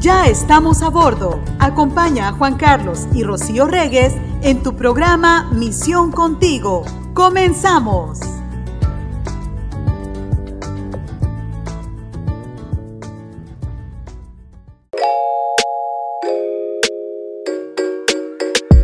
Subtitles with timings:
[0.00, 1.42] Ya estamos a bordo.
[1.58, 6.84] Acompaña a Juan Carlos y Rocío Regues en tu programa Misión Contigo.
[7.14, 8.20] ¡Comenzamos!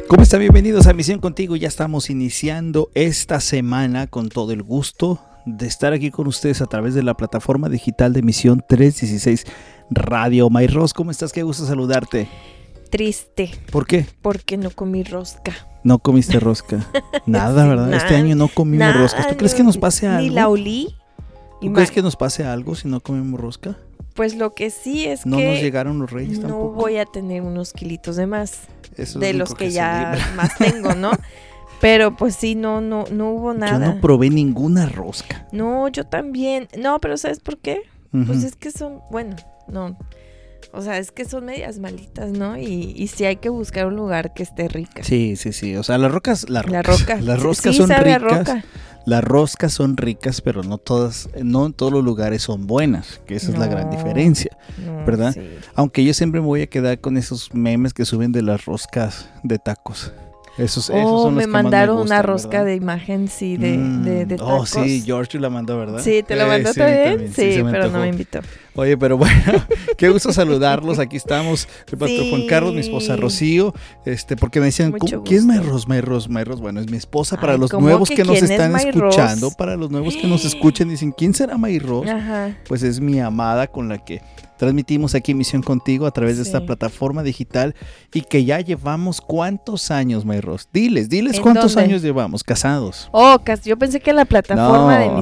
[0.08, 0.40] ¿Cómo están?
[0.40, 1.56] Bienvenidos a Misión Contigo.
[1.56, 6.66] Ya estamos iniciando esta semana con todo el gusto de estar aquí con ustedes a
[6.66, 9.44] través de la plataforma digital de Misión 316
[9.94, 10.50] Radio.
[10.50, 11.32] Mayros, ¿cómo estás?
[11.32, 12.28] Qué gusto saludarte.
[12.90, 13.50] Triste.
[13.70, 14.06] ¿Por qué?
[14.20, 15.52] Porque no comí rosca.
[15.84, 16.86] No comiste rosca.
[17.26, 17.86] Nada, ¿verdad?
[17.86, 17.96] nada.
[17.96, 19.28] Este año no comimos Nada, roscas.
[19.28, 20.34] ¿Tú crees que nos pase Ni algo?
[20.34, 20.94] la olí.
[21.60, 23.76] ¿Tú crees que nos pase algo si no comemos rosca?
[24.14, 26.72] Pues lo que sí es No que nos llegaron los reyes no tampoco.
[26.72, 28.62] voy a tener unos kilitos de más
[28.96, 31.12] Eso es de lo los que, ya más tengo, ¿no?
[31.80, 33.94] Pero pues sí, no, no, no hubo Yo nada.
[33.94, 35.48] no probé ninguna rosca.
[35.50, 36.68] No, yo también.
[36.78, 37.80] No, pero ¿sabes por qué?
[38.26, 39.34] Pues es que son, bueno,
[39.68, 39.96] no.
[40.74, 42.56] O sea, es que son medias malitas, ¿no?
[42.56, 45.02] Y, y sí hay que buscar un lugar que esté rica.
[45.04, 45.76] Sí, sí, sí.
[45.76, 47.20] O sea, las rocas, las La rocas, roca.
[47.20, 48.22] las roscas sí son ricas.
[48.22, 48.64] roca.
[49.04, 53.34] Las roscas son ricas, pero no todas, no en todos los lugares son buenas, que
[53.34, 54.56] esa es la gran diferencia.
[54.78, 55.32] No, ¿verdad?
[55.34, 55.40] sí.
[55.74, 59.28] Aunque yo siempre me voy a quedar con esos memes que suben de las roscas
[59.42, 60.12] de tacos.
[60.58, 62.64] Esos, esos Oh, son los me que más mandaron gustan, una rosca ¿verdad?
[62.66, 64.68] de imagen, sí, de, Mm, de, de Oh, tacos.
[64.70, 66.00] sí, George la mandó, ¿verdad?
[66.02, 67.32] Sí, ¿te lo Eh, mandó sí, también?
[67.34, 68.40] Sí, me pero no me invitó.
[68.74, 69.34] Oye, pero bueno,
[69.96, 70.98] qué gusto saludarlos.
[70.98, 72.30] Aquí estamos, el pastor Sí.
[72.30, 73.72] Juan Carlos, mi esposa Rocío,
[74.04, 75.46] este, porque me decían, Mucho ¿cómo- ¿quién es.
[75.46, 75.88] Mayros?
[75.88, 76.60] Mayros, Mayros.
[76.60, 78.94] Bueno, es mi esposa para Ay, los ¿cómo nuevos que que, nos es están Mayros?
[78.96, 82.06] escuchando, para los nuevos que nos escuchan, dicen, ¿quién será Mayros?
[82.06, 82.56] Ajá.
[82.68, 84.20] Pues es mi amada con la que
[84.62, 87.74] transmitimos aquí Misión Contigo a través de esta plataforma digital
[88.14, 90.68] y que ya llevamos cuántos años, Mayros.
[90.72, 91.90] Diles, diles ¿En cuántos dónde?
[91.90, 93.08] años llevamos casados.
[93.10, 95.18] Oh, yo pensé que la plataforma de No, no,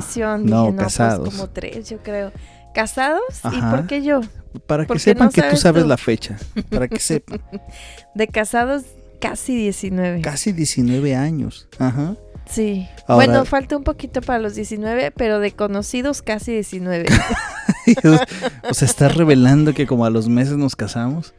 [0.67, 1.21] Dije, no, casados.
[1.21, 2.33] pues como tres, yo creo.
[2.75, 3.23] ¿Casados?
[3.51, 4.21] ¿Y por qué yo?
[4.67, 5.89] Para que ¿Por qué sepan no que tú sabes sabes tú?
[5.89, 6.37] la fecha,
[6.69, 7.41] para que sepan.
[8.15, 8.83] De casados,
[9.23, 10.21] casi 19.
[10.21, 11.67] Casi 19 años.
[11.79, 12.15] Ajá.
[12.51, 12.89] Sí.
[13.07, 17.07] Ahora- Bueno, falta un poquito para los 19, pero de conocidos casi 19.
[18.69, 21.33] o sea, estás revelando que como a los meses nos casamos.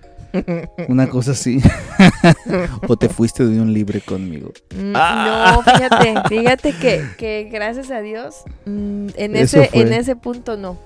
[0.87, 1.59] Una cosa así.
[2.87, 4.53] o te fuiste de un libre conmigo.
[4.75, 5.53] Mm, Ah.
[5.65, 9.81] No, fíjate, fíjate que, que gracias a Dios, mm, en, Eso ese, fue.
[9.81, 10.77] en ese punto no.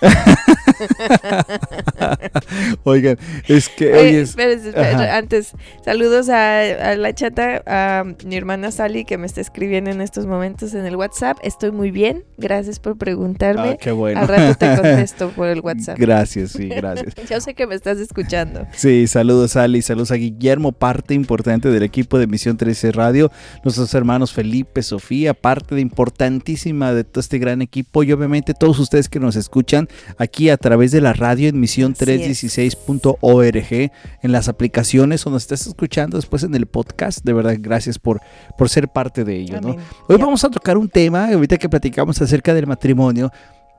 [2.84, 3.18] Oigan,
[3.48, 4.30] es que Oye, hoy es.
[4.30, 5.16] espérese, espérese, Ajá.
[5.16, 5.52] antes,
[5.84, 10.26] saludos a, a la chata, a mi hermana Sally que me está escribiendo en estos
[10.26, 11.38] momentos en el WhatsApp.
[11.42, 13.78] Estoy muy bien, gracias por Ah, preguntarme.
[13.80, 14.20] qué bueno.
[14.20, 15.98] Al rato te contesto por el WhatsApp.
[15.98, 17.14] Gracias, sí, gracias.
[17.28, 18.66] Yo sé que me estás escuchando.
[18.74, 23.30] Sí, saludos Ali, saludos a Guillermo, parte importante del equipo de Misión 13 Radio,
[23.64, 28.78] nuestros hermanos Felipe, Sofía, parte de importantísima de todo este gran equipo y obviamente todos
[28.78, 33.92] ustedes que nos escuchan aquí a través de la radio en Misión Así 316.org,
[34.22, 38.22] en las aplicaciones o nos estás escuchando después en el podcast, de verdad gracias por,
[38.56, 39.76] por ser parte de ello, ¿no?
[40.08, 43.30] Hoy vamos a tocar un tema, ahorita que platicamos acerca del matrimonio,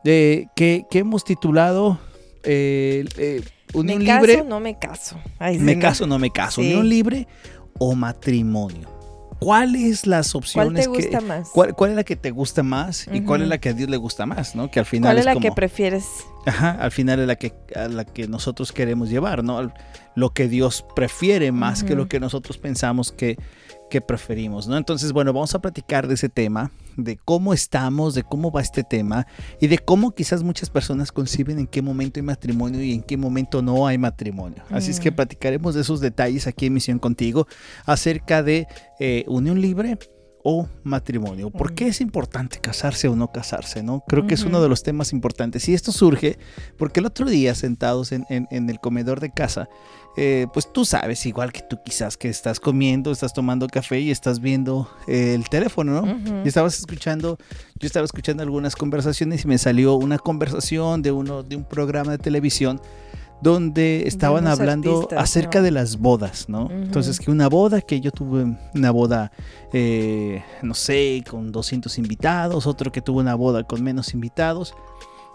[0.04, 1.98] eh, que, que hemos titulado
[2.44, 3.42] eh, eh,
[3.74, 4.44] Unión ¿Me caso Libre.
[4.48, 5.20] no me caso?
[5.40, 6.68] Ay, Me sí, caso o no me caso, Sí.
[6.68, 7.28] unión libre
[7.80, 8.95] o matrimonio.
[9.40, 11.50] ¿Cuáles las ¿Cuál opciones te gusta que más?
[11.50, 13.90] cuál, cuál es la que te gusta más y cuál es la que a Dios
[13.90, 14.72] le gusta más, ¿no?
[14.72, 16.06] Que al final ¿Cuál es es la como que prefieres?
[16.46, 19.72] ajá, al final es la que a la que nosotros queremos llevar, ¿no?
[20.16, 23.38] Lo que Dios prefiere más que lo que nosotros pensamos que
[23.90, 24.78] que preferimos, ¿no?
[24.78, 28.84] Entonces, bueno, vamos a platicar de ese tema, de cómo estamos, de cómo va este
[28.84, 29.28] tema
[29.62, 33.16] y de cómo quizás muchas personas conciben en qué momento hay matrimonio y en qué
[33.18, 34.64] momento no hay matrimonio.
[34.72, 35.16] Así es que Mm.
[35.16, 37.48] platicaremos de esos detalles aquí en Misión Contigo
[37.86, 38.68] acerca de
[39.00, 39.98] eh, unión libre
[40.48, 41.50] o matrimonio.
[41.50, 43.82] ¿Por qué es importante casarse o no casarse?
[43.82, 44.04] ¿no?
[44.08, 45.68] Creo que es uno de los temas importantes.
[45.68, 46.38] Y esto surge
[46.78, 49.68] porque el otro día, sentados en, en- en el comedor de casa,
[50.18, 54.12] eh, pues tú sabes, igual que tú quizás, que estás comiendo, estás tomando café y
[54.12, 56.14] estás viendo eh, el teléfono, ¿no?
[56.14, 56.42] Ujú.
[56.46, 57.38] Y estabas escuchando,
[57.80, 62.12] yo estaba escuchando algunas conversaciones y me salió una conversación de uno de un programa
[62.12, 62.80] de televisión
[63.46, 65.66] donde estaban hablando artistas, acerca ¿no?
[65.66, 66.68] de las bodas, ¿no?
[66.72, 69.32] Entonces que una boda, que yo tuve una boda,
[69.72, 74.74] eh, no sé, con 200 invitados, otro que tuvo una boda con menos invitados.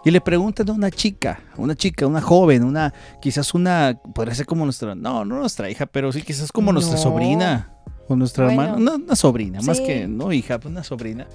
[0.03, 4.45] Y le preguntan a una chica, una chica, una joven, una, quizás una, podría ser
[4.45, 7.71] como nuestra, no, no nuestra hija, pero sí quizás como nuestra sobrina
[8.09, 8.61] o nuestra Bueno.
[8.61, 11.27] hermana, una, una sobrina, más que no hija, pues una sobrina.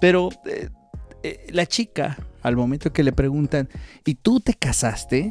[0.00, 0.68] Pero eh,
[1.22, 3.68] eh, la chica, al momento que le preguntan,
[4.04, 5.28] ¿y tú te casaste?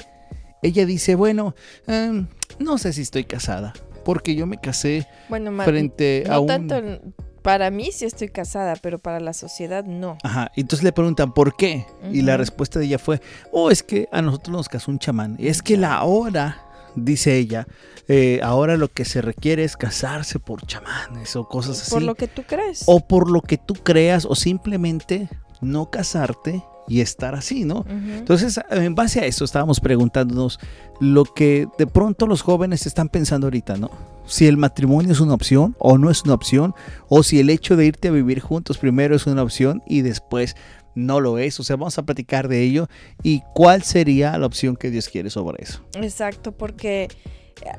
[0.64, 1.56] Ella dice, bueno,
[1.88, 2.28] em,
[2.60, 3.74] no sé si estoy casada,
[4.06, 6.48] porque yo me casé Bueno, ma- frente no a un...
[6.48, 10.18] tanto, en- Para mí sí estoy casada, pero para la sociedad no.
[10.24, 11.86] Ajá, entonces le preguntan por qué.
[12.12, 13.22] Y la respuesta de ella fue,
[13.52, 15.38] oh, es que a nosotros nos casó un chamán.
[15.40, 16.62] Es que la hora,
[16.96, 17.66] dice ella,
[18.10, 21.92] eh, ahora lo que se requiere es casarse por chamanes o cosas así.
[21.92, 22.84] Por lo que tú crees.
[22.88, 25.30] O por lo que tú creas o simplemente
[25.62, 27.86] no casarte y estar así, ¿no?
[27.90, 30.60] Entonces, en base a eso estábamos preguntándonos
[31.00, 33.92] lo que de pronto los jóvenes están pensando ahorita, ¿no?
[34.26, 36.74] Si el matrimonio es una opción o no es una opción,
[37.08, 40.56] o si el hecho de irte a vivir juntos primero es una opción y después
[40.96, 41.60] no lo es.
[41.60, 42.88] O sea, vamos a platicar de ello
[43.24, 45.82] y cuál sería la opción que Dios quiere sobre eso.
[45.96, 47.08] Exacto, porque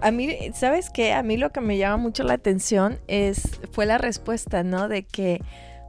[0.01, 1.13] a mí, ¿sabes qué?
[1.13, 4.89] A mí lo que me llama mucho la atención es, fue la respuesta, ¿no?
[4.89, 5.41] De que,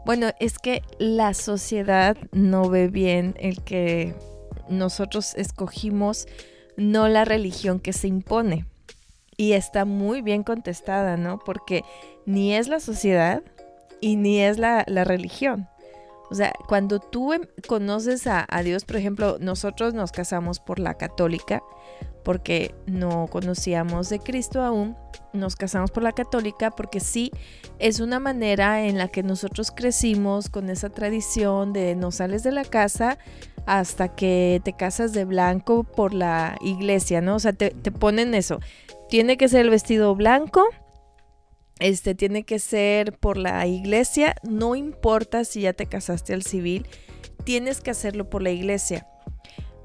[0.06, 4.16] bueno, es que la sociedad no ve bien el que
[4.70, 6.28] nosotros escogimos
[6.78, 8.66] no la religión que se impone.
[9.38, 11.40] Y está muy bien contestada, ¿no?
[11.40, 11.84] Porque
[12.26, 13.42] ni es la sociedad
[14.02, 15.68] y ni es la, la religión.
[16.30, 20.96] O sea, cuando tú em- conoces a, Dios, por ejemplo, nosotros nos casamos por la
[20.96, 21.62] católica,
[22.24, 24.96] porque no conocíamos de Cristo aún,
[25.34, 27.32] nos casamos por la católica porque sí
[27.80, 32.52] es una manera en la que nosotros crecimos con esa tradición de no sales de
[32.52, 33.18] la casa
[33.66, 37.36] hasta que te casas de blanco por la iglesia, ¿no?
[37.36, 38.60] O sea, te ponen eso.
[39.08, 40.66] Tiene que ser el vestido blanco,
[41.80, 46.86] este tiene que ser por la iglesia, no importa si ya te casaste al civil,
[47.46, 49.08] tienes que hacerlo por la iglesia.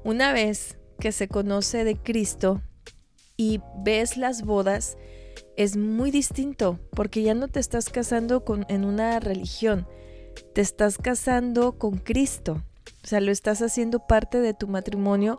[0.03, 2.61] Una vez que se conoce de Cristo
[3.37, 4.97] y ves las bodas,
[5.57, 9.87] es muy distinto, porque ya no te estás casando con, en una religión,
[10.53, 12.63] te estás casando con Cristo.
[13.03, 15.37] O sea, lo estás haciendo parte de tu matrimonio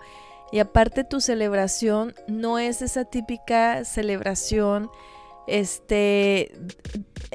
[0.52, 4.88] y aparte tu celebración no es esa típica celebración
[5.46, 6.52] este,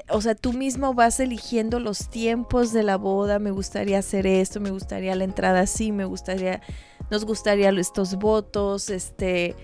[0.09, 4.59] o sea, tú mismo vas eligiendo los tiempos de la boda, me gustaría hacer esto,
[4.59, 6.61] me gustaría la entrada así, me gustaría,
[7.09, 9.55] nos gustaría estos votos, este,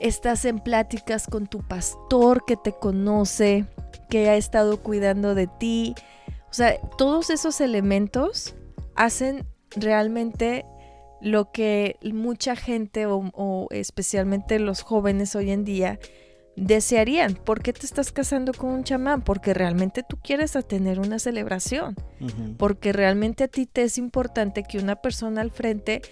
[0.00, 3.66] estás en pláticas con tu pastor que te conoce,
[4.08, 5.94] que ha estado cuidando de ti,
[6.50, 8.56] o sea, todos esos elementos
[8.96, 9.46] hacen
[9.76, 10.64] realmente
[11.20, 16.00] lo que mucha gente o, o especialmente los jóvenes hoy en día
[16.60, 17.34] desearían.
[17.34, 19.22] ¿Por qué te estás casando con un chamán?
[19.22, 21.96] Porque realmente tú quieres tener una celebración.
[22.58, 26.02] Porque realmente a ti te es importante que una persona al frente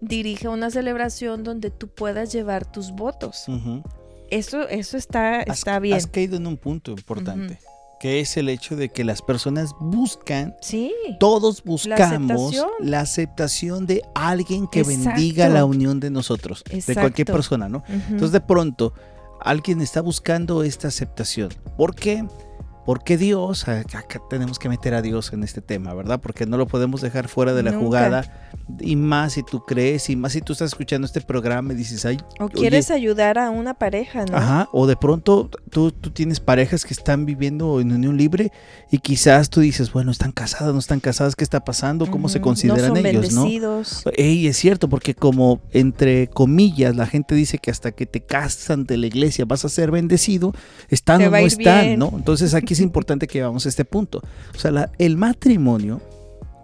[0.00, 3.46] dirija una celebración donde tú puedas llevar tus votos.
[4.30, 5.96] Eso, eso está, Has- está bien.
[5.96, 7.58] Has caído en un punto importante,
[8.00, 10.92] que es el hecho de que las personas buscan Sí.
[11.20, 12.02] todos buscamos
[12.52, 12.68] aceptación.
[12.80, 15.10] la aceptación de alguien que Exacto.
[15.10, 17.84] bendiga la unión de nosotros, de cualquier persona, ¿no?
[17.88, 18.92] Entonces de pronto
[19.44, 21.50] alguien está buscando esta aceptación.
[21.76, 22.26] ¿Por qué?
[22.84, 26.20] Porque Dios, acá tenemos que meter a Dios en este tema, ¿verdad?
[26.20, 27.84] Porque no lo podemos dejar fuera de la Nunca.
[27.84, 28.50] jugada.
[28.80, 32.04] Y más si tú crees, y más si tú estás escuchando este programa y dices,
[32.04, 34.36] ay, o oye, quieres ayudar a una pareja, ¿no?
[34.36, 38.52] Ajá, o de pronto tú, tú tienes parejas que están viviendo en unión libre
[38.90, 42.06] y quizás tú dices, bueno, están casadas, no están casadas, ¿qué está pasando?
[42.10, 42.44] ¿Cómo se Ujú.
[42.44, 43.42] consideran no son ellos, no?
[43.44, 44.04] bendecidos.
[44.16, 48.84] Ey, es cierto, porque como entre comillas la gente dice que hasta que te casan
[48.84, 50.52] de la iglesia vas a ser bendecido,
[50.88, 51.98] están o no están, bien.
[51.98, 52.12] ¿no?
[52.16, 54.22] Entonces aquí es importante que vamos a este punto.
[54.54, 56.00] O sea, la- el matrimonio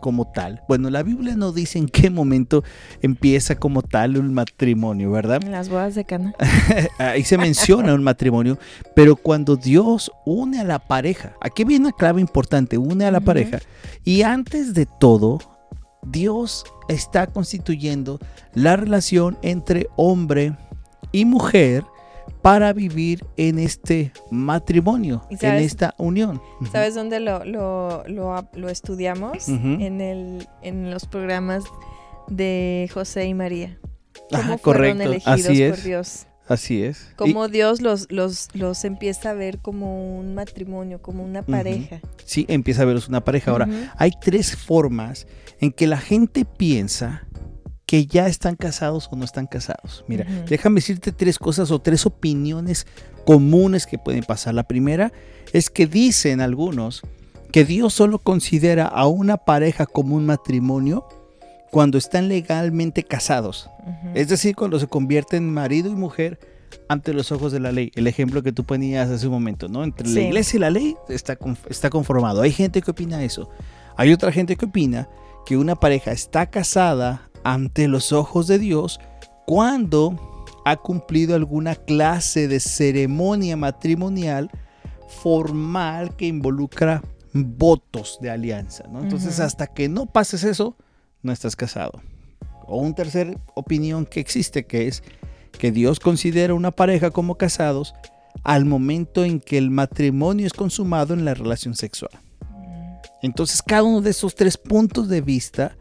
[0.00, 2.64] como tal, bueno, la Biblia no dice en qué momento
[3.02, 5.40] empieza como tal un matrimonio, ¿verdad?
[5.44, 6.32] En las bodas de Cana.
[6.98, 8.56] Ahí se menciona un matrimonio,
[8.96, 13.20] pero cuando Dios une a la pareja, aquí viene una clave importante, une a la
[13.20, 13.58] pareja,
[14.02, 15.38] y antes de todo,
[16.02, 18.18] Dios está constituyendo
[18.54, 20.56] la relación entre hombre
[21.12, 21.84] y mujer
[22.42, 26.40] para vivir en este matrimonio, ¿Y en esta unión.
[26.72, 29.48] ¿Sabes dónde lo, lo, lo, estudiamos?
[29.48, 31.64] En, el, en los programas
[32.28, 33.78] de José y María.
[34.30, 35.84] ¿Cómo Ajá, fueron correcto, elegidos así por es.
[35.84, 36.26] Dios?
[36.48, 37.10] Así es.
[37.12, 42.00] Y- Cómo Dios los, los, los empieza a ver como un matrimonio, como una pareja.
[42.24, 43.52] sí, empieza a verlos una pareja.
[43.52, 45.26] Ahora, hay tres formas
[45.60, 47.26] en que la gente piensa
[47.90, 50.04] que ya están casados o no están casados.
[50.06, 52.86] Mira, déjame decirte tres cosas o tres opiniones
[53.26, 54.54] comunes que pueden pasar.
[54.54, 55.12] La primera
[55.52, 57.02] es que dicen algunos
[57.50, 61.04] que Dios solo considera a una pareja como un matrimonio
[61.72, 63.68] cuando están legalmente casados.
[64.14, 66.38] Es decir, cuando se convierten en marido y mujer
[66.86, 67.90] ante los ojos de la ley.
[67.96, 69.82] El ejemplo que tú ponías hace un momento, ¿no?
[69.82, 72.42] Entre la iglesia y la ley está conformado.
[72.42, 73.50] Hay gente que opina eso.
[73.96, 75.08] Hay otra gente que opina
[75.44, 79.00] que una pareja está casada ante los ojos de Dios
[79.46, 84.50] cuando ha cumplido alguna clase de ceremonia matrimonial
[85.08, 89.00] formal que involucra votos de alianza, ¿no?
[89.00, 90.76] Entonces, hasta que no pases eso,
[91.22, 92.00] no estás casado.
[92.66, 95.02] O un tercer opinión que existe, que es
[95.58, 97.94] que Dios considera una pareja como casados
[98.44, 102.12] al momento en que el matrimonio es consumado en la relación sexual.
[103.22, 105.76] Entonces, cada uno de esos tres puntos de vista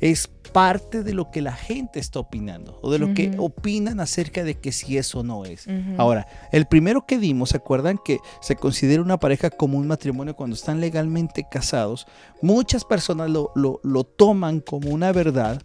[0.00, 4.42] es parte de lo que la gente está opinando o de lo que opinan acerca
[4.44, 5.66] de que si eso no es.
[5.98, 10.34] Ahora, el primero que dimos, ¿se acuerdan que se considera una pareja como un matrimonio
[10.36, 12.06] cuando están legalmente casados?
[12.42, 15.60] Muchas personas lo, lo- lo toman como una verdad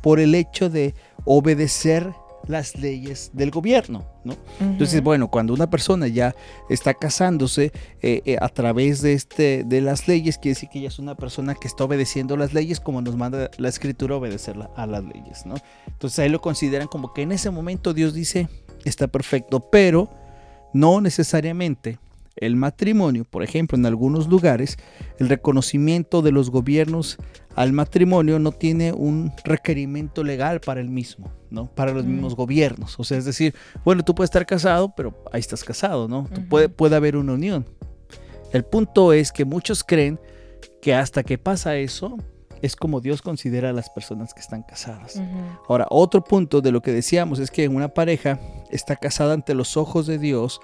[0.00, 2.12] por el hecho de obedecer
[2.48, 4.34] las leyes del gobierno, ¿no?
[4.60, 6.34] Entonces, bueno, cuando una persona ya
[6.68, 7.72] está casándose
[8.02, 11.14] eh, eh, a través de, este, de las leyes, quiere decir que ella es una
[11.14, 14.86] persona que está obedeciendo las leyes como nos manda la escritura a obedecer la- a
[14.86, 15.54] las leyes, ¿no?
[15.86, 18.48] Entonces ahí lo consideran como que en ese momento Dios dice,
[18.84, 20.08] está perfecto, pero
[20.74, 21.98] no necesariamente
[22.36, 24.78] el matrimonio, por ejemplo, en algunos lugares,
[25.18, 27.18] el reconocimiento de los gobiernos
[27.54, 31.66] al matrimonio no tiene un requerimiento legal para el mismo, ¿no?
[31.66, 32.08] Para los Mm.
[32.12, 32.98] mismos gobiernos.
[32.98, 36.26] O sea, es decir, bueno, tú puedes estar casado, pero ahí estás casado, ¿no?
[36.48, 37.66] Puede, puede haber una unión.
[38.52, 40.18] El punto es que muchos creen
[40.80, 42.16] que hasta que pasa eso,
[42.62, 45.20] es como Dios considera a las personas que están casadas.
[45.68, 48.38] Ahora, otro punto de lo que decíamos es que una pareja
[48.70, 50.60] está casada ante los ojos de Dios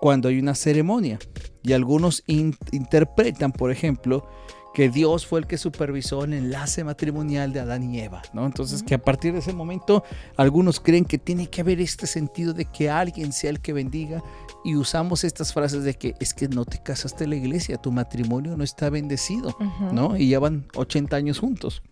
[0.00, 1.18] cuando hay una ceremonia.
[1.62, 4.28] Y algunos in- interpretan, por ejemplo,
[4.74, 8.46] que Dios fue el que supervisó el enlace matrimonial de Adán y Eva, ¿no?
[8.46, 10.04] Entonces, que a partir de ese momento,
[10.36, 14.22] algunos creen que tiene que haber este sentido de que alguien sea el que bendiga
[14.64, 17.90] y usamos estas frases de que es que no te casaste en la iglesia, tu
[17.90, 19.48] matrimonio no está bendecido.
[19.58, 19.92] Ujú.
[19.92, 20.16] ¿no?
[20.16, 21.82] Y llevan 80 años juntos.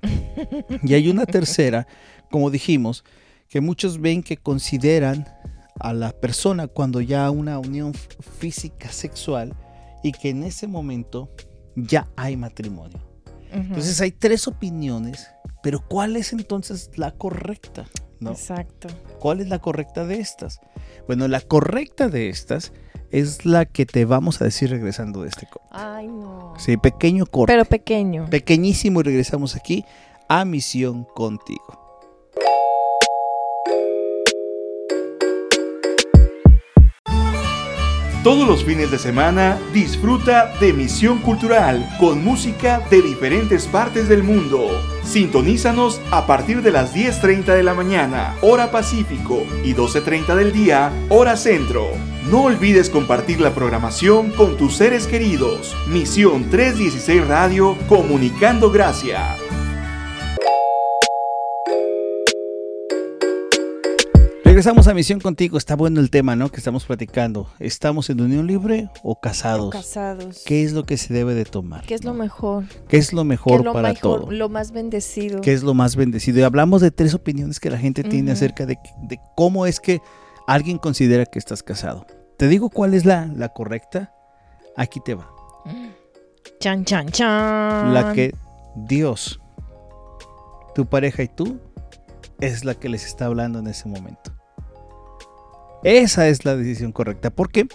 [0.85, 1.89] y hay una tercera,
[2.31, 3.05] como dijimos,
[3.49, 5.27] que muchos ven que consideran
[5.80, 9.54] a la persona cuando ya una unión física sexual
[10.02, 11.30] y que en ese momento
[11.75, 12.99] ya hay matrimonio.
[13.52, 15.28] Entonces hay tres opiniones,
[15.62, 17.87] pero ¿cuál es entonces la correcta?
[18.21, 18.33] ¿no?
[18.33, 18.88] Exacto.
[19.18, 20.61] ¿Cuál es la correcta de estas?
[21.06, 22.73] Bueno, la correcta de estas
[23.11, 25.68] es la que te vamos a decir regresando de este corte.
[25.71, 26.54] Ay, no.
[26.59, 28.28] Sí, pequeño corte Pero pequeño.
[28.28, 29.85] pequeñísimo y regresamos aquí
[30.28, 31.86] a Misión Contigo.
[38.26, 44.25] Todos los fines de semana disfruta de Misión Cultural con música de diferentes partes del
[44.25, 44.68] mundo.
[45.04, 50.90] Sintonízanos a partir de las 10.30 de la mañana, hora Pacífico, y 12.30 del día,
[51.09, 51.87] hora Centro.
[52.28, 55.76] No olvides compartir la programación con tus seres queridos.
[55.87, 59.37] Misión 316 Radio, comunicando gracia.
[64.57, 65.59] Regresamos a Misión Contigo.
[65.59, 66.49] Está bueno el tema, ¿no?
[66.49, 67.47] Que estamos platicando.
[67.59, 69.71] ¿Estamos en unión libre o casados?
[69.71, 70.45] Casados.
[70.47, 71.85] ¿Qué es lo que se debe de tomar?
[71.85, 72.65] ¿Qué es lo mejor?
[72.89, 74.21] ¿Qué es lo ¿Qué mejor es lo para mejor?
[74.23, 74.33] todo?
[74.33, 75.43] Lo más bendecido.
[75.43, 76.39] ¿Qué es lo más bendecido?
[76.39, 80.01] Y hablamos de tres opiniones que la gente tiene acerca de, de cómo es que
[80.47, 82.07] alguien considera que estás casado.
[82.39, 84.15] Te digo cuál es la, la correcta.
[84.75, 85.29] Aquí te va.
[86.61, 87.93] Chan, chan, chan.
[87.93, 88.35] La que
[88.75, 89.39] Dios,
[90.75, 91.61] tu pareja y tú,
[92.41, 94.36] es la que les está hablando en ese momento.
[95.87, 97.31] Esa es la decisión correcta.
[97.31, 97.69] ¿Por qué?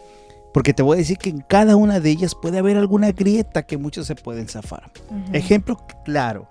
[0.53, 3.65] Porque te voy a decir que en cada una de ellas puede haber alguna grieta
[3.65, 4.91] que muchos se pueden zafar.
[5.31, 6.49] Ejemplo claro,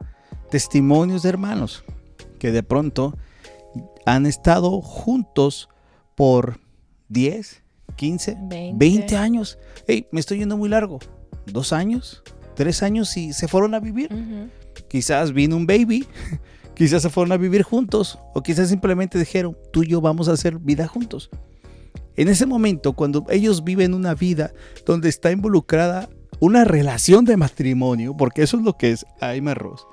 [0.50, 1.84] testimonios de hermanos
[2.38, 3.14] que de pronto
[4.06, 5.68] han estado juntos
[6.14, 6.60] por
[7.10, 7.62] 10,
[7.94, 9.16] 15, 20, 20.
[9.18, 9.58] años.
[9.86, 10.98] Hey, me estoy yendo muy largo.
[11.44, 12.22] ¿Dos años?
[12.54, 14.08] ¿Tres años y se fueron a vivir?
[14.88, 16.06] Quizás vino un baby,
[16.74, 20.32] quizás se fueron a vivir juntos o quizás simplemente dijeron, tú y yo vamos a
[20.32, 21.28] hacer vida juntos.
[22.20, 24.52] En ese momento, cuando ellos viven una vida
[24.84, 29.86] donde está involucrada una relación de matrimonio, porque eso es lo que es Aime Ross,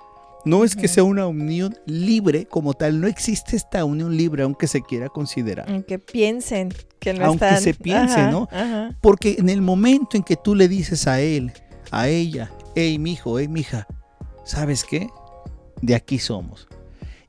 [0.44, 4.68] no es que sea una unión libre como tal, no existe esta unión libre aunque
[4.68, 5.72] se quiera considerar.
[5.72, 7.62] Aunque piensen que lo Aunque están.
[7.62, 8.50] se piense, Ajá, ¿no?
[8.52, 8.98] Ajá.
[9.00, 11.54] Porque en el momento en que tú le dices a él,
[11.92, 13.88] a ella, hey, mijo, hey, mija,
[14.44, 15.08] ¿sabes qué?
[15.82, 16.68] De aquí somos.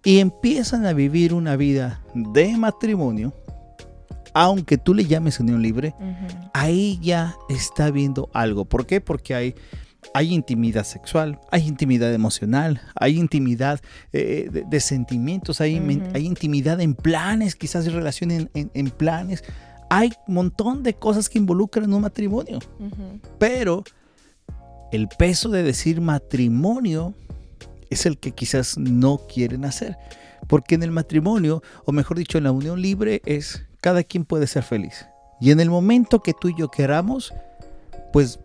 [0.03, 3.33] Y empiezan a vivir una vida de matrimonio,
[4.35, 5.95] aunque tú le llames unión libre,
[6.55, 8.65] ahí ya está viendo algo.
[8.65, 9.01] ¿Por qué?
[9.01, 9.55] Porque hay,
[10.15, 13.81] hay intimidad sexual, hay intimidad emocional, hay intimidad
[14.13, 15.77] eh, de, de sentimientos, hay,
[16.25, 19.43] intimidad en planes, quizás hay relación en, en- en planes.
[19.91, 22.59] Hay un montón de cosas que involucran un matrimonio.
[23.39, 23.85] Pero
[24.93, 27.15] el peso de decir matrimonio
[27.91, 29.97] es el que quizás no quieren hacer.
[30.47, 34.47] Porque en el matrimonio, o mejor dicho, en la unión libre, es cada quien puede
[34.47, 35.07] ser feliz.
[35.41, 37.33] Y en el momento que tú y yo queramos,
[38.13, 38.41] pues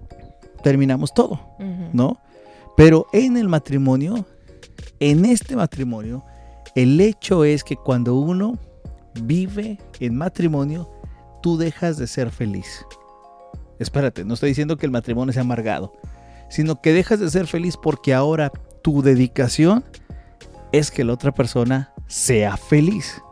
[0.61, 1.39] terminamos todo.
[1.93, 2.19] ¿no?
[2.75, 4.25] Pero en el matrimonio,
[4.99, 6.23] en este matrimonio,
[6.75, 8.57] el hecho es que cuando uno
[9.21, 10.89] vive en matrimonio,
[11.41, 12.85] tú dejas de ser feliz.
[13.79, 15.93] Espérate, no estoy diciendo que el matrimonio sea amargado,
[16.49, 19.83] sino que dejas de ser feliz porque ahora tu dedicación
[20.71, 23.24] es que la otra persona sea feliz.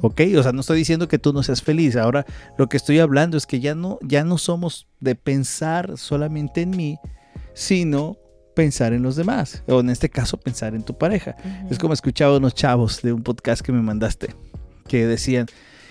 [0.00, 0.20] ¿Ok?
[0.38, 1.96] O sea, no estoy diciendo que tú no seas feliz.
[1.96, 2.24] Ahora
[2.56, 6.70] lo que estoy hablando es que ya no, ya no somos de pensar solamente en
[6.70, 6.98] mí,
[7.52, 8.16] sino
[8.54, 9.64] pensar en los demás.
[9.66, 11.34] O en este caso, pensar en tu pareja.
[11.68, 14.36] Es como escuchaba unos chavos de un podcast que me mandaste,
[14.86, 15.46] que decían,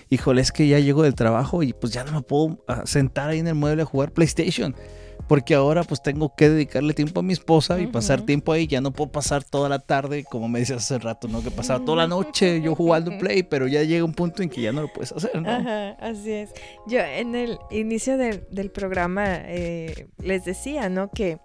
[0.10, 3.30] híjole, es que ya llego del trabajo y pues ya no me puedo ah, sentar
[3.30, 4.74] ahí en el mueble a jugar PlayStation.
[5.27, 8.65] Porque ahora pues tengo que dedicarle tiempo a mi esposa y pasar tiempo ahí.
[8.65, 11.43] Ya no puedo pasar toda la tarde, como me decías hace rato, ¿no?
[11.43, 14.62] Que pasaba toda la noche yo jugando Play, pero ya llega un punto en que
[14.62, 15.50] ya no lo puedes hacer, ¿no?
[15.50, 16.53] Ajá, así es.
[16.88, 21.12] Yo en el inicio del, del programa eh, les decía, ¿no?
[21.12, 21.39] Que,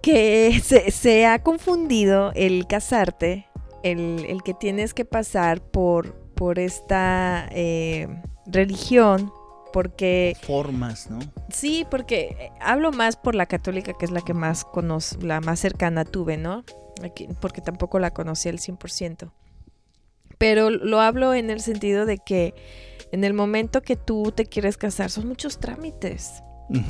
[0.00, 3.46] que se, se ha confundido el casarte,
[3.82, 8.06] el, el que tienes que pasar por, por esta eh,
[8.46, 9.32] religión,
[9.72, 11.18] porque Formas, ¿no?
[11.50, 15.40] Sí, porque eh, hablo más por la católica, que es la que más conozco, la
[15.40, 16.64] más cercana tuve, ¿no?
[17.02, 19.32] Aquí- porque tampoco la conocí al 100%.
[20.38, 22.54] Pero lo hablo en el sentido de que
[23.10, 26.42] en el momento que tú te quieres casar, son muchos trámites.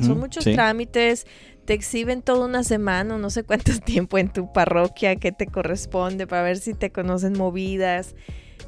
[0.03, 0.55] Son muchos sí.
[0.55, 1.25] trámites,
[1.65, 6.27] te exhiben toda una semana no sé cuánto tiempo en tu parroquia que te corresponde
[6.27, 8.17] para ver si te conocen movidas.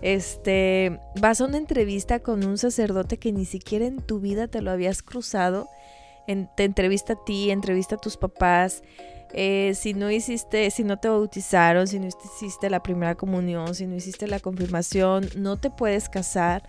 [0.02, 4.62] Este, vas a una entrevista con un sacerdote que ni siquiera en tu vida te
[4.62, 5.68] lo habías cruzado.
[6.56, 8.82] Te entrevista a ti, entrevista a tus papás.
[9.32, 13.86] Eh, si no hiciste, si no te bautizaron, si no hiciste la primera comunión, si
[13.86, 16.68] no hiciste la confirmación, no te puedes casar.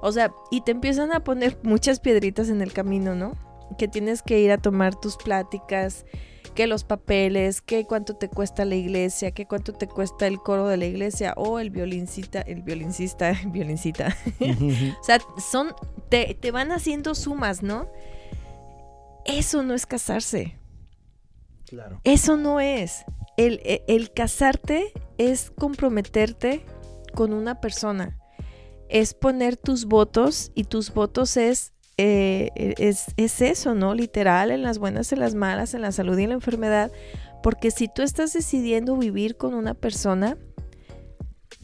[0.00, 3.32] O sea, y te empiezan a poner muchas piedritas en el camino, ¿no?
[3.78, 6.06] Que tienes que ir a tomar tus pláticas,
[6.58, 10.66] que los papeles, que cuánto te cuesta la iglesia, que cuánto te cuesta el coro
[10.66, 14.16] de la iglesia o el violincita, el violincista, violincita.
[15.00, 15.20] O sea,
[15.52, 15.72] son,
[16.08, 17.88] te, te van haciendo sumas, ¿no?
[19.24, 20.58] Eso no es casarse.
[21.68, 22.00] Claro.
[22.02, 23.04] Eso no es.
[23.36, 26.64] El, el- el casarte es comprometerte
[27.14, 28.18] con una persona.
[28.88, 33.94] Es poner tus votos y tus votos es, eh, es, es eso, ¿no?
[33.94, 36.92] Literal, en las buenas, en las malas, en la salud y en la enfermedad.
[37.42, 40.36] Porque si tú estás decidiendo vivir con una persona,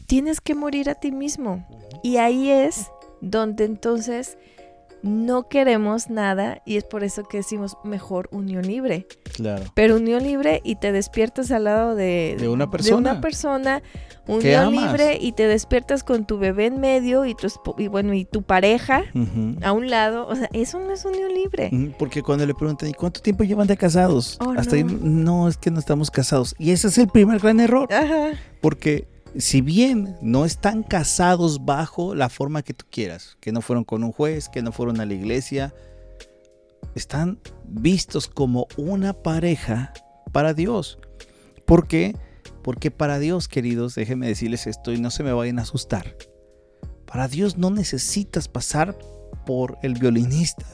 [0.07, 1.65] tienes que morir a ti mismo.
[2.03, 4.37] Y ahí es donde entonces
[5.05, 9.05] no queremos nada y es por eso que decimos mejor unión libre.
[9.35, 9.63] Claro.
[9.75, 12.97] Pero unión libre y te despiertas al lado de, De una De persona.
[12.97, 13.83] una persona,
[14.27, 18.25] unión libre y te despiertas con tu bebé en medio y tu y bueno y
[18.25, 19.03] tu pareja
[19.61, 21.69] a un lado, o sea, eso no es unión libre.
[21.71, 24.37] Ujú, Porque cuando le preguntan, ¿y cuánto tiempo llevan de casados?
[24.43, 26.55] Oh, Hasta ahí, no, es que no estamos casados.
[26.57, 27.93] Y ese es el primer gran error.
[27.93, 28.31] Ajá.
[28.61, 29.07] Porque
[29.37, 34.03] si bien no están casados bajo la forma que tú quieras, que no fueron con
[34.03, 35.73] un juez, que no fueron a la iglesia,
[36.95, 39.93] están vistos como una pareja
[40.31, 40.99] para Dios.
[41.65, 42.15] ¿Por qué?
[42.63, 46.15] Porque para Dios, queridos, déjenme decirles esto y no se me vayan a asustar.
[47.05, 48.97] Para Dios no necesitas pasar
[49.45, 50.65] por el violinista,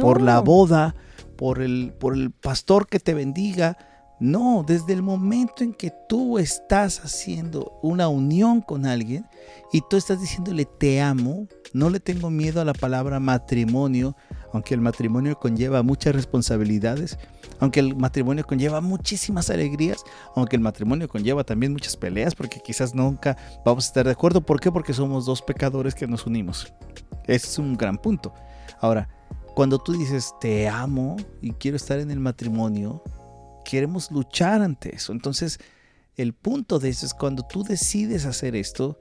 [0.00, 0.94] por la boda,
[1.36, 3.78] por el, por el pastor que te bendiga.
[4.20, 9.26] No, desde el momento en que tú estás haciendo una unión con alguien
[9.72, 14.16] y tú estás diciéndole te amo, no le tengo miedo a la palabra matrimonio,
[14.52, 17.16] aunque el matrimonio conlleva muchas responsabilidades,
[17.60, 20.02] aunque el matrimonio conlleva muchísimas alegrías,
[20.34, 24.40] aunque el matrimonio conlleva también muchas peleas, porque quizás nunca vamos a estar de acuerdo.
[24.40, 24.72] ¿Por qué?
[24.72, 26.72] Porque somos dos pecadores que nos unimos.
[27.28, 28.34] Ese es un gran punto.
[28.80, 29.08] Ahora,
[29.54, 33.02] cuando tú dices te amo y quiero estar en el matrimonio,
[33.68, 35.12] queremos luchar ante eso.
[35.12, 35.60] Entonces,
[36.16, 38.98] el punto de eso es cuando tú decides hacer esto,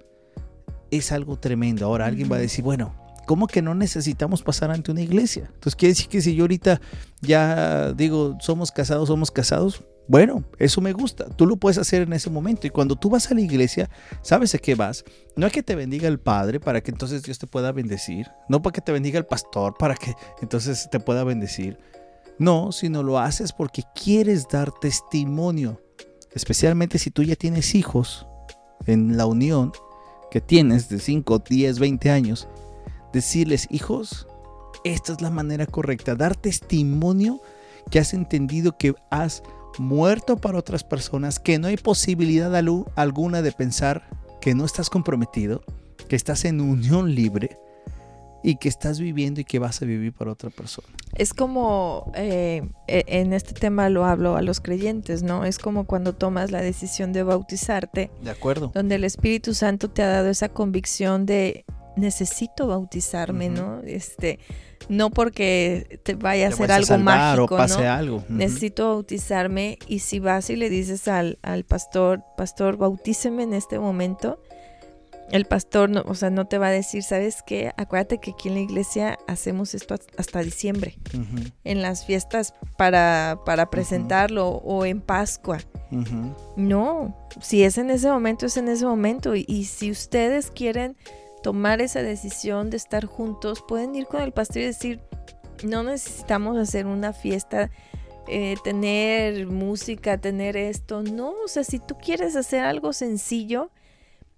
[0.92, 1.86] es algo tremendo.
[1.86, 2.94] Ahora alguien va a decir, bueno,
[3.26, 5.46] ¿cómo que no necesitamos pasar ante una iglesia?
[5.54, 6.82] Entonces, quiere decir que si yo ahorita
[7.22, 11.30] ya digo, somos casados, somos casados, bueno, eso me gusta.
[11.30, 12.68] Tú lo puedes hacer en ese momento.
[12.68, 13.90] Y cuando tú vas a la iglesia,
[14.22, 15.06] ¿sabes a qué vas?
[15.38, 18.28] No es que te bendiga el Padre para que entonces Dios te pueda bendecir.
[18.50, 21.78] No para que te bendiga el pastor para que entonces te pueda bendecir.
[22.40, 25.82] No, sino lo haces porque quieres dar testimonio.
[26.34, 28.28] Especialmente si tú ya tienes hijos
[28.86, 29.72] en la unión
[30.30, 32.48] que tienes de 5, 10, 20 años.
[33.12, 34.28] Decirles, hijos,
[34.84, 36.16] esta es la manera correcta.
[36.16, 37.42] Dar testimonio
[37.90, 39.42] que has entendido que has
[39.80, 42.54] muerto para otras personas, que no hay posibilidad
[42.96, 44.10] alguna de pensar
[44.42, 45.64] que no estás comprometido,
[46.08, 47.58] que estás en unión libre
[48.48, 50.88] y que estás viviendo y que vas a vivir para otra persona.
[51.16, 55.44] Es como, eh, e, en este tema lo hablo a los creyentes, ¿no?
[55.44, 58.10] Es como cuando tomas la decisión de bautizarte.
[58.22, 58.72] De acuerdo.
[58.74, 61.66] Donde el Espíritu Santo te ha dado esa convicción de
[61.98, 63.82] necesito bautizarme, ¿no?
[63.82, 64.40] Este,
[64.88, 68.24] no porque te vaya a hacer algo mágico, o pase algo.
[68.30, 73.78] Necesito bautizarme y si vas y le dices al, al pastor, pastor, bautíceme en este
[73.78, 74.40] momento,
[75.32, 77.72] el pastor, no, o sea, no te va a decir, ¿sabes qué?
[77.76, 80.98] Acuérdate que aquí en la iglesia hacemos esto hasta diciembre,
[81.64, 85.60] en las fiestas para, para presentarlo o en Pascua.
[86.56, 89.36] No, si es en ese momento, es en ese momento.
[89.36, 90.96] Y, si ustedes quieren
[91.44, 95.02] tomar esa decisión de estar juntos, pueden ir con el pastor y decir,
[95.64, 97.70] no necesitamos hacer una fiesta.
[98.30, 103.72] Eh, tener música, tener esto, no, o sea, si tú quieres hacer algo sencillo,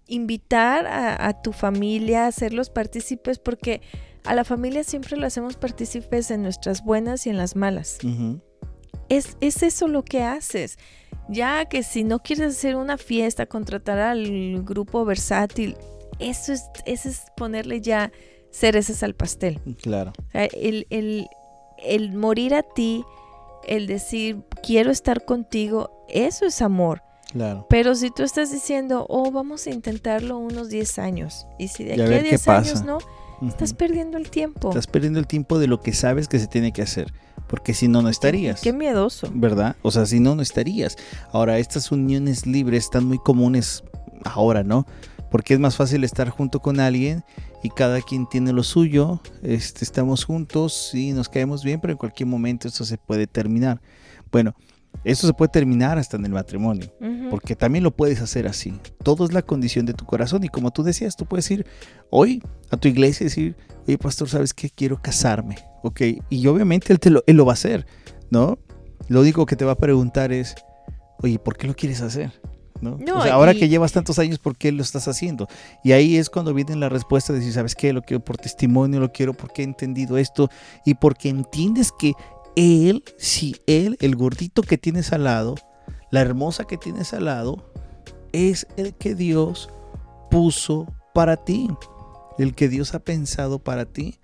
[0.10, 3.82] invitar a, tu familia, hacerlos partícipes, porque
[4.26, 8.00] a la familia siempre lo hacemos partícipes en nuestras buenas y en las malas.
[9.08, 10.78] es, es, eso lo que haces.
[11.30, 15.78] Ya que si no quieres hacer una fiesta, contratar al grupo versátil,
[16.19, 18.12] eso es, eso es ponerle ya
[18.52, 19.60] cerezas al pastel.
[19.82, 20.13] Claro.
[20.34, 21.28] el, el,
[21.78, 23.04] el morir a ti,
[23.67, 27.04] el decir quiero estar contigo, eso es amor.
[27.70, 31.94] Pero si tú estás diciendo, oh, vamos a intentarlo unos 10 años, y si de
[31.94, 32.98] aquí a 10 años no,
[33.48, 34.70] estás perdiendo el tiempo.
[34.70, 37.13] Estás perdiendo el tiempo de lo que sabes que se tiene que hacer,
[37.48, 38.62] porque si no, no estarías.
[38.62, 39.30] Qué miedoso.
[39.34, 39.76] ¿Verdad?
[39.84, 40.98] O sea, si no, no estarías.
[41.32, 43.84] Ahora, estas uniones libres están muy comunes
[44.24, 44.86] ahora, ¿no?
[45.30, 47.24] Porque es más fácil estar junto con alguien
[47.62, 51.98] y cada quien tiene lo suyo, este, estamos juntos y nos caemos bien, pero en
[51.98, 53.80] cualquier momento esto se puede terminar.
[54.32, 54.56] Bueno,
[55.04, 56.91] eso se puede terminar hasta en el matrimonio,
[57.30, 58.73] porque también lo puedes hacer así.
[59.04, 61.65] Todo es la condición de tu corazón y como tú decías, tú puedes ir
[62.10, 63.56] hoy a tu iglesia y decir,
[63.88, 64.69] oye pastor, ¿sabes qué?
[64.69, 66.02] Quiero casarme, ¿ok?
[66.30, 67.86] Y obviamente él, te lo, él lo va a hacer,
[68.30, 68.60] ¿no?
[69.08, 70.56] Lo único que te va a preguntar es,
[71.21, 72.32] oye, ¿por qué lo quieres hacer?
[72.82, 72.95] ¿No?
[72.95, 75.49] o sea, ahora que llevas tantos años, ¿por qué lo estás haciendo?
[75.84, 77.91] Y ahí es cuando viene la respuesta de decir, ¿sabes qué?
[77.91, 80.49] Lo quiero por testimonio, lo quiero porque he entendido esto
[80.86, 82.13] y porque entiendes que
[82.60, 85.56] él, si él, el gordito que tienes al lado,
[86.12, 87.72] la hermosa que tienes al lado,
[88.34, 89.69] es el que Dios
[90.30, 91.69] puso para ti,
[92.38, 94.19] el que Dios ha pensado para ti.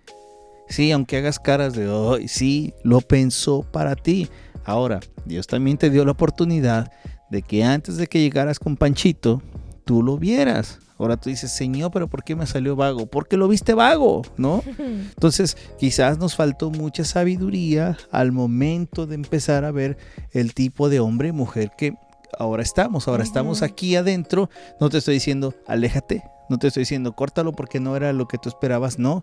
[0.67, 4.30] Sí, aunque hagas caras de hoy, sí, lo pensó para ti.
[4.65, 6.91] Ahora, Dios también te dio la oportunidad
[7.30, 9.41] de que antes de que llegaras con Panchito,
[9.86, 10.80] tú lo vieras.
[10.98, 13.06] Ahora tú dices, Señor, pero ¿por qué me salió vago?
[13.06, 14.64] Porque lo viste vago, ¿no?
[14.78, 19.98] Entonces, quizás nos faltó mucha sabiduría al momento de empezar a ver
[20.32, 21.96] el tipo de hombre y mujer que
[22.40, 23.10] ahora estamos.
[23.10, 24.50] Ahora estamos aquí adentro.
[24.80, 26.24] No te estoy diciendo, aléjate.
[26.50, 28.98] No te estoy diciendo, córtalo porque no era lo que tú esperabas.
[28.98, 29.22] No.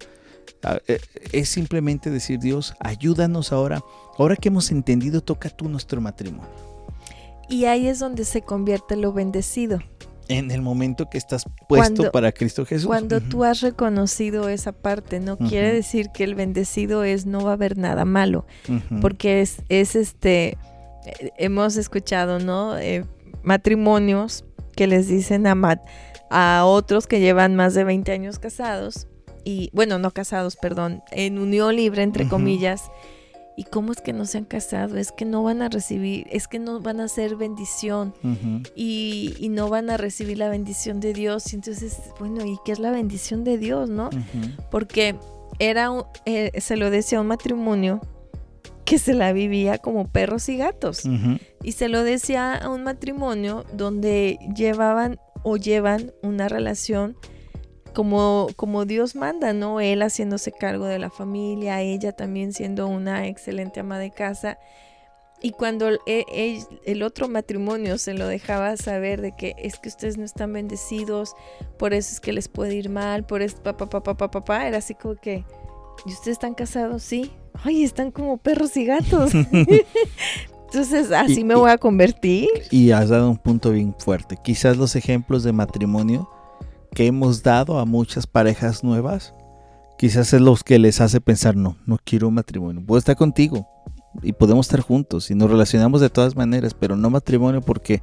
[0.88, 1.00] Eh,
[1.32, 3.80] es simplemente decir, Dios, ayúdanos ahora.
[4.18, 6.50] Ahora que hemos entendido, toca tú nuestro matrimonio.
[7.48, 9.78] Y ahí es donde se convierte lo bendecido
[10.38, 12.86] en el momento que estás puesto para Cristo Jesús.
[12.86, 17.50] Cuando tú has reconocido esa parte, no quiere decir que el bendecido es no va
[17.50, 18.46] a haber nada malo,
[19.00, 20.58] porque es, es este,
[21.36, 22.78] hemos escuchado, ¿no?
[22.78, 23.04] Eh,
[23.42, 25.80] matrimonios que les dicen a,
[26.30, 29.06] a otros que llevan más de 20 años casados,
[29.44, 32.90] y bueno, no casados, perdón, en unión libre, entre comillas,
[33.56, 34.96] ¿Y cómo es que no se han casado?
[34.96, 38.14] Es que no van a recibir, es que no van a ser bendición
[38.74, 41.52] y, no van a recibir la bendición de Dios.
[41.52, 44.08] Y entonces, bueno, ¿y qué es la bendición de Dios, no?
[44.70, 45.16] Porque
[45.58, 45.90] era,
[46.24, 48.00] eh, se lo decía un matrimonio
[48.84, 51.02] que se la vivía como perros y gatos.
[51.62, 57.16] Y se lo decía a un matrimonio donde llevaban o llevan una relación
[57.92, 59.80] como, como Dios manda, ¿no?
[59.80, 64.58] Él haciéndose cargo de la familia, ella también siendo una excelente ama de casa.
[65.40, 69.88] Y cuando el, e, el, otro matrimonio se lo dejaba saber de que es que
[69.88, 71.34] ustedes no están bendecidos,
[71.78, 74.78] por eso es que les puede ir mal, por eso, papá, papá, papá, papá, era
[74.78, 75.44] así como que,
[76.06, 77.02] ¿y ustedes están casados?
[77.02, 77.32] Sí.
[77.64, 79.32] Ay, están como perros y gatos.
[80.72, 82.48] Entonces, así me voy a convertir.
[82.70, 84.38] Y has dado un punto bien fuerte.
[84.42, 86.30] Quizás los ejemplos de matrimonio
[86.94, 89.34] que hemos dado a muchas parejas nuevas,
[89.98, 93.68] quizás es los que les hace pensar, no, no quiero un matrimonio, puedo estar contigo
[94.22, 98.02] y podemos estar juntos y nos relacionamos de todas maneras, pero no matrimonio porque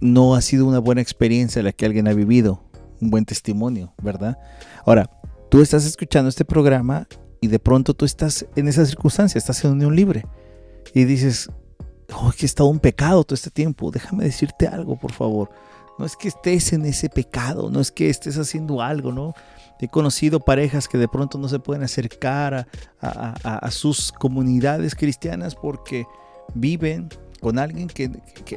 [0.00, 2.62] no ha sido una buena experiencia la que alguien ha vivido,
[3.00, 4.38] un buen testimonio, ¿verdad?
[4.84, 5.10] Ahora,
[5.50, 7.08] tú estás escuchando este programa
[7.40, 10.24] y de pronto tú estás en esa circunstancia, estás en unión libre
[10.94, 11.50] y dices,
[12.14, 15.50] oh, que he estado un pecado todo este tiempo, déjame decirte algo, por favor
[15.98, 19.34] no es que estés en ese pecado, no es que estés haciendo algo, ¿no?
[19.80, 22.66] He conocido parejas que de pronto no se pueden acercar
[23.00, 26.06] a, sus comunidades cristianas porque
[26.54, 27.08] viven
[27.40, 28.10] con alguien que,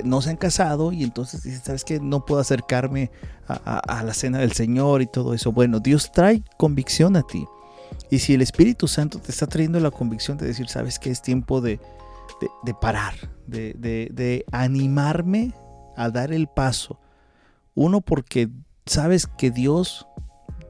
[0.04, 2.00] no se han casado y entonces dicen, ¿sabes qué?
[2.00, 3.12] No puedo acercarme
[3.48, 5.52] a, la cena del Señor y todo eso.
[5.52, 7.46] Bueno, Dios trae convicción a ti.
[8.10, 11.12] Y si el Espíritu Santo te está trayendo la convicción de decir, ¿sabes qué?
[11.12, 11.80] Es tiempo de,
[12.82, 13.14] parar,
[13.46, 15.54] de, de animarme
[15.96, 17.00] a dar el paso.
[17.74, 18.50] Uno, porque
[18.86, 20.06] sabes que Dios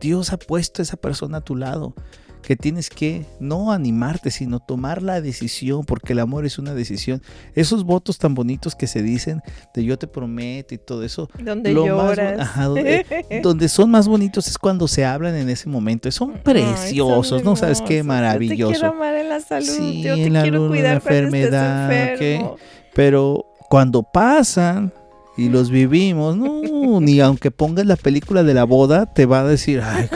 [0.01, 1.93] Dios ha puesto a esa persona a tu lado,
[2.41, 7.21] que tienes que no animarte, sino tomar la decisión, porque el amor es una decisión.
[7.53, 9.41] Esos votos tan bonitos que se dicen
[9.75, 11.29] de yo te prometo y todo eso.
[11.39, 12.49] Donde lloras.
[13.43, 16.11] donde, son más bonitos es cuando se hablan en ese momento.
[16.11, 17.55] Son preciosos, ¿no?
[17.55, 18.01] ¿Sabes qué?
[18.01, 18.57] Maravilloso.
[18.57, 22.57] Yo te quiero amar en la salud, yo te quiero cuidar la enfermedad,
[22.95, 24.91] pero cuando pasan
[25.41, 29.43] y los vivimos, no, ni aunque pongas la película de la boda, te va a
[29.43, 30.07] decir, Ay,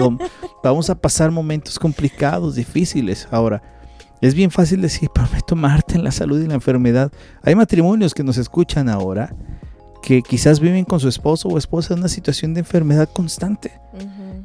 [0.64, 3.28] vamos a pasar momentos complicados, difíciles.
[3.32, 3.64] Ahora,
[4.22, 7.12] es bien fácil decir, prometo amarte en la salud y la enfermedad.
[7.42, 9.36] Hay matrimonios que nos escuchan ahora
[10.04, 13.72] que quizás viven con su esposo o esposa en una situación de enfermedad constante.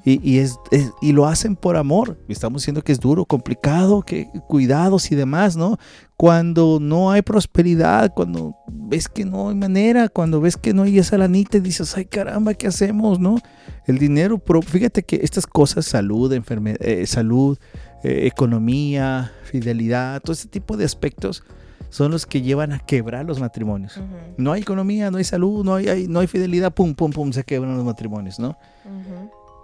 [0.04, 0.58] Y, es,
[1.00, 2.18] y lo hacen por amor.
[2.28, 5.78] Estamos diciendo que es duro, complicado, que cuidados y demás, ¿no?
[6.16, 10.98] Cuando no hay prosperidad, cuando ves que no hay manera, cuando ves que no hay
[10.98, 13.38] esa lanita y dices, ay caramba, ¿qué hacemos, no?
[13.86, 17.58] El dinero, pero fíjate que estas cosas, salud, enfermedad, eh, salud,
[18.02, 21.42] eh, economía, fidelidad, todo ese tipo de aspectos,
[21.90, 24.00] son los que llevan a quebrar los matrimonios.
[24.36, 27.42] No hay economía, no hay salud, no hay, no hay fidelidad, pum, pum, pum, se
[27.42, 28.56] quebran los matrimonios, ¿no?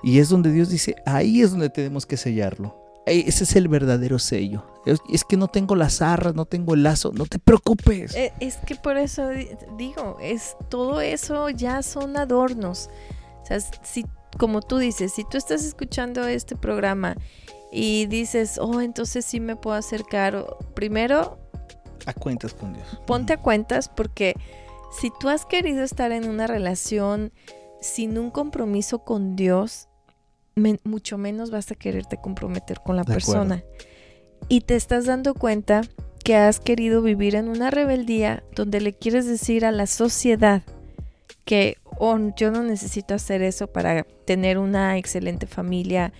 [0.06, 2.80] Y es donde Dios dice, ahí es donde tenemos que sellarlo.
[3.06, 4.64] Ese es el verdadero sello.
[4.86, 8.14] Es, que no tengo las arras, no tengo el lazo, no te preocupes.
[8.14, 9.28] Eh, es que por eso
[9.76, 12.88] digo, es todo eso ya son adornos.
[13.42, 14.06] O sea, si,
[14.38, 17.16] como tú dices, si tú estás escuchando este programa
[17.72, 21.40] y dices, oh, entonces sí me puedo acercar, primero
[22.06, 22.86] a cuentas con Dios.
[23.08, 24.36] Ponte a cuentas porque
[25.00, 27.32] si tú has querido estar en una relación
[27.80, 29.88] sin un compromiso con Dios,
[30.56, 33.62] mucho menos vas a quererte comprometer con la persona.
[34.48, 35.82] Y te estás dando cuenta
[36.24, 40.62] que has querido vivir en una rebeldía donde le quieres decir a la sociedad
[41.44, 46.12] que oh, yo no necesito hacer eso para tener una excelente familia,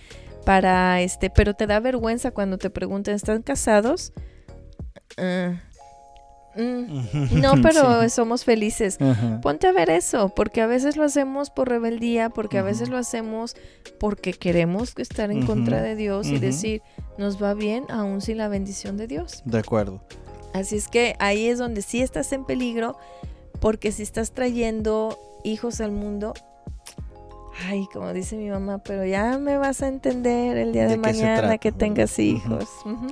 [0.45, 4.13] para este, pero te da vergüenza cuando te preguntan, ¿están casados?
[5.17, 5.55] Uh,
[6.57, 8.97] Mm, no, pero somos felices.
[9.41, 12.97] Ponte a ver eso, porque a veces lo hacemos por rebeldía, porque a veces lo
[12.97, 13.55] hacemos
[13.99, 16.81] porque queremos estar en contra de Dios y decir,
[17.17, 19.43] nos va bien aún sin la bendición de Dios.
[19.45, 20.01] De acuerdo.
[20.53, 22.97] Así es que ahí es donde sí estás en peligro,
[23.59, 26.33] porque si estás trayendo hijos al mundo,
[27.65, 31.57] ay, como dice mi mamá, pero ya me vas a entender el día de, mañana
[31.57, 32.65] que tengas hijos.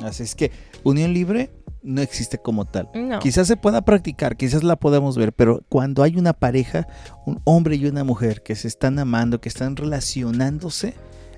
[0.04, 0.52] Así es que
[0.84, 1.50] unión libre
[1.86, 2.90] no existe como tal.
[3.22, 6.88] Quizás se pueda practicar, quizás la podamos ver, pero cuando hay una pareja,
[7.26, 10.96] un hombre y una mujer que se están amando, que están relacionándose,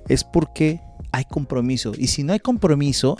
[0.08, 0.80] es porque
[1.12, 1.92] hay compromiso.
[1.96, 3.16] Y si no hay compromiso,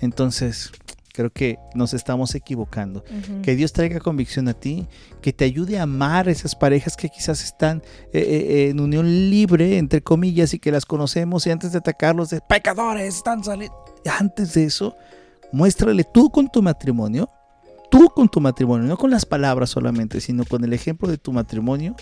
[0.00, 0.72] entonces
[1.12, 3.02] creo que nos estamos equivocando.
[3.42, 4.86] Que Dios traiga convicción a ti,
[5.20, 9.28] que te ayude a amar a esas parejas que quizás están eh, eh, en unión
[9.28, 13.74] libre, entre comillas, y que las conocemos y antes de atacarlos de pecadores, están saliendo.
[14.18, 14.96] Antes de eso,
[15.52, 17.28] Muéstrale tú con tu matrimonio,
[17.90, 21.32] tú con tu matrimonio, no con las palabras solamente, sino con el ejemplo de tu
[21.32, 21.96] matrimonio,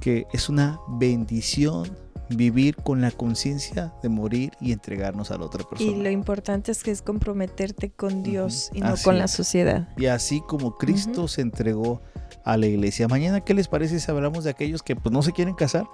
[0.00, 1.96] que es una bendición
[2.30, 5.90] vivir con la conciencia de morir y entregarnos a la otra persona.
[5.90, 9.88] Y lo importante es que es comprometerte con Dios y no con la sociedad.
[9.96, 12.00] Y así como Cristo se entregó
[12.44, 13.08] a la iglesia.
[13.08, 15.86] Mañana, ¿qué les parece si hablamos de aquellos que pues, no se quieren casar?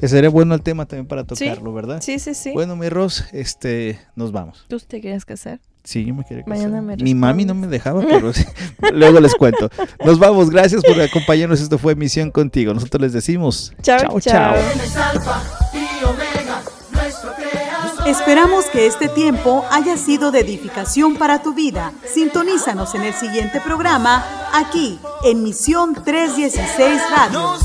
[0.00, 2.00] Que sería bueno el tema también para tocarlo, ¿verdad?
[2.00, 2.52] Sí, sí, sí.
[2.52, 4.64] Bueno, mi Ros, este, nos vamos.
[4.68, 5.60] ¿Tú te quieres casar?
[5.88, 6.68] Sí, yo me quería casar.
[7.00, 8.30] Mi mami no me dejaba, pero
[8.92, 9.70] luego les cuento.
[10.04, 11.62] Nos vamos, gracias por acompañarnos.
[11.62, 12.74] Esto fue Misión Contigo.
[12.74, 14.54] Nosotros les decimos chao, chao.
[18.04, 21.94] Esperamos que este tiempo haya sido de edificación para tu vida.
[22.04, 27.56] Sintonízanos en el siguiente programa, aquí, en Misión 316 Radio.